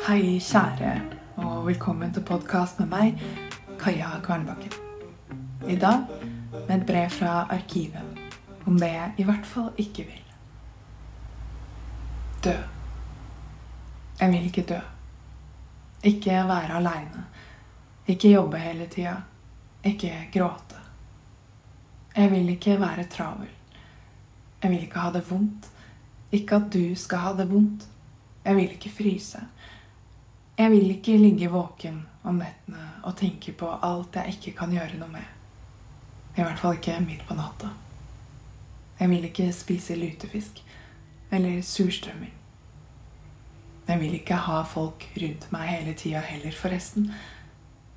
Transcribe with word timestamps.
Hei, 0.00 0.38
kjære, 0.40 0.94
og 1.36 1.66
velkommen 1.66 2.12
til 2.16 2.22
podkast 2.24 2.78
med 2.80 2.88
meg, 2.88 3.18
Kaja 3.78 4.14
Kvernbakken. 4.24 4.72
I 5.68 5.74
dag 5.76 6.06
med 6.54 6.72
et 6.72 6.86
brev 6.88 7.10
fra 7.12 7.42
arkivet 7.52 8.16
om 8.64 8.78
det 8.80 8.88
jeg 8.88 9.12
i 9.20 9.26
hvert 9.28 9.44
fall 9.46 9.68
ikke 9.76 10.06
vil. 10.08 10.22
Dø. 12.44 12.54
Jeg 14.20 14.32
vil 14.32 14.48
ikke 14.48 14.64
dø. 14.72 14.78
Ikke 16.02 16.38
være 16.48 16.80
aleine. 16.80 17.26
Ikke 18.08 18.32
jobbe 18.32 18.58
hele 18.58 18.86
tida. 18.88 19.18
Ikke 19.84 20.14
gråte. 20.32 20.80
Jeg 22.16 22.30
vil 22.30 22.48
ikke 22.56 22.80
være 22.80 23.04
travel. 23.04 23.52
Jeg 24.62 24.70
vil 24.70 24.82
ikke 24.82 25.04
ha 25.04 25.12
det 25.12 25.26
vondt. 25.30 25.70
Ikke 26.32 26.56
at 26.56 26.72
du 26.72 26.94
skal 26.96 27.18
ha 27.18 27.36
det 27.36 27.50
vondt. 27.52 27.84
Jeg 28.44 28.56
vil 28.56 28.78
ikke 28.78 28.96
fryse. 28.96 29.44
Jeg 30.60 30.70
vil 30.70 30.90
ikke 30.92 31.16
ligge 31.16 31.48
våken 31.48 32.02
om 32.28 32.36
nettene 32.36 32.82
og 33.08 33.14
tenke 33.16 33.54
på 33.56 33.68
alt 33.80 34.18
jeg 34.18 34.34
ikke 34.34 34.58
kan 34.58 34.74
gjøre 34.74 34.98
noe 35.00 35.08
med. 35.08 35.28
I 36.36 36.42
hvert 36.42 36.60
fall 36.60 36.76
ikke 36.76 36.98
midt 37.00 37.22
på 37.24 37.36
natta. 37.38 37.70
Jeg 38.98 39.08
vil 39.08 39.24
ikke 39.24 39.46
spise 39.56 39.96
lutefisk 39.96 40.60
eller 41.32 41.62
surstrømming. 41.64 42.34
Jeg 43.88 44.00
vil 44.02 44.18
ikke 44.18 44.36
ha 44.36 44.58
folk 44.68 45.06
rundt 45.22 45.46
meg 45.54 45.70
hele 45.70 45.94
tida 45.96 46.20
heller, 46.28 46.52
forresten. 46.52 47.08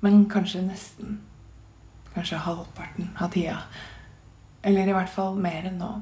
Men 0.00 0.24
kanskje 0.32 0.64
nesten. 0.64 1.20
Kanskje 2.14 2.40
halvparten 2.46 3.12
av 3.20 3.28
tida. 3.36 3.58
Eller 4.64 4.88
i 4.88 4.96
hvert 4.96 5.12
fall 5.12 5.36
mer 5.36 5.68
enn 5.68 5.76
nå. 5.84 5.92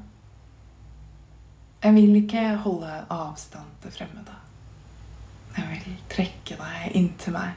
Jeg 1.83 1.99
vil 1.99 2.23
ikke 2.23 2.47
holde 2.63 2.95
avstand 3.11 3.83
til 3.83 3.99
fremmede. 3.99 4.39
Jeg 5.57 5.69
vil 5.69 5.97
trekke 6.13 6.57
deg 6.57 6.97
inntil 6.97 7.37
meg, 7.37 7.57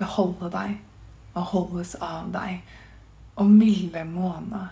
beholde 0.00 0.50
deg 0.50 0.78
og 1.38 1.50
holdes 1.52 1.94
av 2.02 2.30
deg. 2.34 2.62
Og 3.40 3.48
milde 3.48 4.04
måne, 4.08 4.66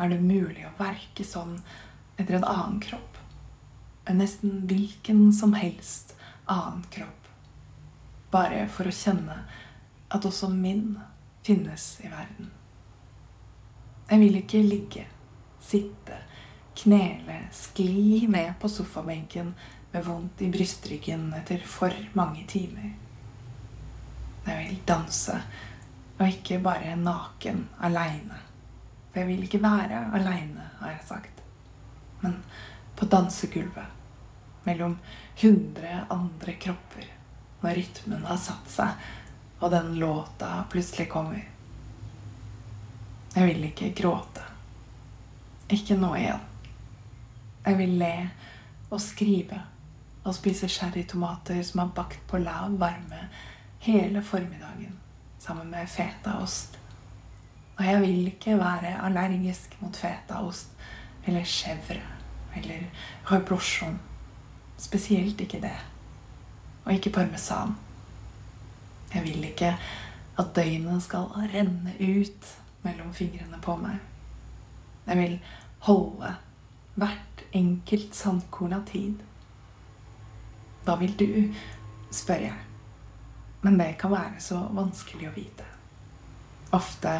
er 0.00 0.10
det 0.10 0.22
mulig 0.24 0.64
å 0.66 0.74
verke 0.78 1.24
sånn 1.26 1.58
etter 2.16 2.38
en 2.38 2.48
annen 2.48 2.80
kropp? 2.82 3.20
En 4.08 4.18
nesten 4.18 4.64
hvilken 4.66 5.28
som 5.36 5.54
helst 5.54 6.16
annen 6.50 6.82
kropp. 6.90 7.28
Bare 8.32 8.64
for 8.72 8.88
å 8.88 8.96
kjenne 8.96 9.42
at 10.12 10.26
også 10.26 10.48
min 10.50 10.96
finnes 11.46 11.86
i 12.02 12.10
verden. 12.10 12.50
Jeg 14.10 14.20
vil 14.20 14.40
ikke 14.42 14.64
ligge, 14.64 15.04
sitte, 15.62 16.18
knele, 16.76 17.38
skli 17.54 18.26
ned 18.28 18.56
på 18.60 18.68
sofabenken 18.68 19.54
med 19.92 20.04
vondt 20.04 20.42
i 20.42 20.50
brystryggen 20.50 21.32
etter 21.36 21.58
for 21.68 21.92
mange 22.12 22.46
timer. 22.48 22.92
Jeg 24.46 24.58
vil 24.58 24.78
danse, 24.88 25.36
og 26.18 26.28
ikke 26.28 26.58
bare 26.64 26.96
naken, 26.96 27.66
aleine. 27.80 28.38
For 29.12 29.20
jeg 29.20 29.28
vil 29.28 29.42
ikke 29.44 29.62
være 29.62 30.06
aleine, 30.16 30.68
har 30.80 30.94
jeg 30.94 31.04
sagt. 31.06 31.42
Men 32.22 32.38
på 32.96 33.06
dansegulvet, 33.06 33.98
mellom 34.64 34.96
hundre 35.42 36.06
andre 36.10 36.54
kropper, 36.60 37.10
når 37.60 37.76
rytmen 37.78 38.24
har 38.26 38.40
satt 38.40 38.70
seg, 38.72 39.10
og 39.60 39.70
den 39.70 39.92
låta 40.00 40.64
plutselig 40.72 41.06
kommer. 41.12 41.44
Jeg 43.34 43.46
vil 43.46 43.68
ikke 43.68 43.92
gråte. 43.96 44.46
Ikke 45.72 45.96
nå 45.96 46.14
igjen. 46.18 46.48
Jeg 47.62 47.78
vil 47.78 47.94
le 48.00 48.14
og 48.90 49.00
skrive 49.00 49.60
og 50.24 50.34
spise 50.34 50.68
sherrytomater 50.70 51.62
som 51.66 51.82
er 51.82 51.94
bakt 51.96 52.20
på 52.30 52.38
lav 52.38 52.78
varme 52.80 53.26
hele 53.82 54.22
formiddagen 54.22 54.98
sammen 55.42 55.70
med 55.70 55.86
fetaost. 55.90 56.78
Og 57.76 57.84
jeg 57.84 58.00
vil 58.00 58.26
ikke 58.26 58.58
være 58.58 58.98
allergisk 59.04 59.76
mot 59.80 59.96
fetaost 59.96 60.70
eller 61.26 61.42
chèvre 61.44 62.00
eller 62.56 62.84
reblochon. 63.30 63.98
Spesielt 64.78 65.40
ikke 65.40 65.60
det. 65.60 65.78
Og 66.84 66.92
ikke 66.92 67.10
parmesan. 67.10 67.76
Jeg 69.14 69.22
vil 69.22 69.44
ikke 69.44 69.76
at 70.38 70.56
døgnet 70.56 71.02
skal 71.02 71.18
renne 71.54 71.94
ut 72.00 72.48
mellom 72.82 73.12
fingrene 73.14 73.58
på 73.62 73.76
meg. 73.76 73.98
Jeg 75.06 75.18
vil 75.18 75.36
holde 75.78 76.34
hvert 76.94 77.44
enkelt 77.52 78.14
sandkorn 78.16 78.72
av 78.72 78.86
tid. 78.88 79.20
Hva 80.84 80.96
vil 81.00 81.14
du? 81.16 81.28
spør 82.12 82.42
jeg. 82.44 82.56
Men 83.62 83.78
det 83.78 83.94
kan 84.00 84.12
være 84.12 84.40
så 84.42 84.58
vanskelig 84.74 85.30
å 85.30 85.34
vite. 85.36 85.64
Ofte 86.76 87.12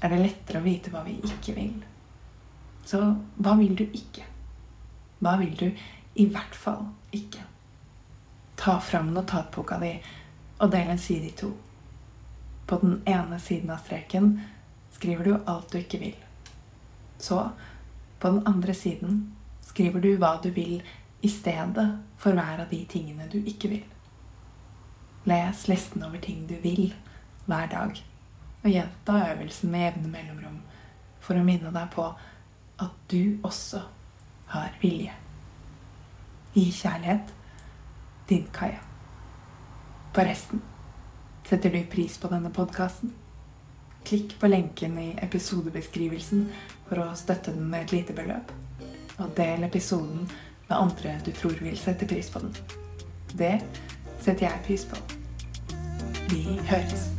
er 0.00 0.12
det 0.12 0.20
lettere 0.20 0.62
å 0.62 0.64
vite 0.64 0.92
hva 0.92 1.02
vi 1.04 1.18
ikke 1.20 1.56
vil. 1.56 1.74
Så 2.84 3.00
hva 3.36 3.56
vil 3.58 3.74
du 3.76 3.84
ikke? 3.84 4.24
Hva 5.18 5.36
vil 5.40 5.54
du 5.58 5.66
i 6.20 6.26
hvert 6.30 6.56
fall 6.56 6.86
ikke? 7.12 7.44
Ta 8.56 8.78
fram 8.80 9.12
notatboka 9.12 9.80
di 9.82 9.96
og 10.62 10.70
del 10.72 10.92
en 10.94 11.00
side 11.00 11.28
i 11.28 11.36
to. 11.36 11.50
På 12.66 12.78
den 12.80 13.00
ene 13.10 13.40
siden 13.42 13.72
av 13.74 13.82
streken 13.84 14.36
skriver 14.94 15.24
du 15.24 15.32
alt 15.50 15.72
du 15.72 15.80
ikke 15.80 16.00
vil. 16.00 16.20
Så, 17.18 17.40
på 18.20 18.30
den 18.30 18.46
andre 18.46 18.74
siden, 18.74 19.34
skriver 19.64 20.00
du 20.00 20.14
hva 20.20 20.36
du 20.42 20.50
vil 20.54 20.82
i 21.24 21.28
stedet 21.28 21.86
for 22.20 22.36
hver 22.36 22.60
av 22.60 22.68
de 22.68 22.82
tingene 22.90 23.26
du 23.32 23.38
ikke 23.40 23.70
vil. 23.72 23.84
Les 25.24 25.64
listen 25.70 26.04
over 26.04 26.20
ting 26.20 26.44
du 26.48 26.54
vil, 26.60 26.92
hver 27.48 27.70
dag. 27.72 28.00
Og 28.64 28.70
gjenta 28.70 29.16
øvelsen 29.30 29.72
med 29.72 29.86
jevne 29.86 30.12
mellomrom 30.12 30.60
for 31.24 31.40
å 31.40 31.44
minne 31.44 31.72
deg 31.72 31.88
på 31.94 32.06
at 32.84 33.00
du 33.08 33.40
også 33.44 33.80
har 34.52 34.76
vilje. 34.82 35.12
Gi 36.54 36.68
kjærlighet. 36.72 37.32
Din 38.28 38.46
Kaja. 38.52 38.80
Forresten, 40.14 40.62
setter 41.44 41.72
du 41.72 41.82
pris 41.92 42.16
på 42.20 42.28
denne 42.32 42.52
podkasten? 42.52 43.12
Klikk 44.04 44.36
på 44.40 44.48
lenken 44.48 44.96
i 45.00 45.10
episodebeskrivelsen 45.24 46.46
for 46.88 47.00
å 47.04 47.12
støtte 47.16 47.52
den 47.52 47.68
med 47.72 47.86
et 47.86 47.96
lite 47.96 48.16
beløp. 48.16 48.52
Og 49.18 49.32
del 49.36 49.64
episoden 49.64 50.28
med 50.74 50.82
andre 50.82 51.20
du 51.26 51.32
tror 51.32 51.54
vil 51.62 51.78
sette 51.78 52.06
pris 52.06 52.30
på 52.30 52.42
den. 52.42 52.54
Det 53.38 53.58
setter 54.20 54.48
jeg 54.48 54.64
pris 54.66 54.86
på. 54.90 54.98
Vi 56.30 56.58
høres. 56.66 57.13